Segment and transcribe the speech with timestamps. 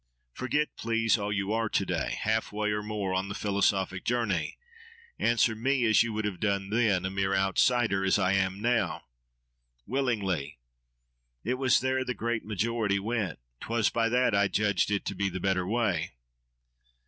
[0.33, 4.57] Forget, please, all you are to day—half way, or more, on the philosophic journey:
[5.19, 9.03] answer me as you would have done then, a mere outsider as I am now.
[9.85, 10.57] —Willingly!
[11.43, 13.37] It was there the great majority went!
[13.59, 16.13] 'Twas by that I judged it to be the better way.